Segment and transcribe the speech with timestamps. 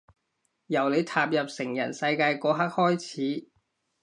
[0.65, 3.47] 由你踏入成人世界嗰刻開始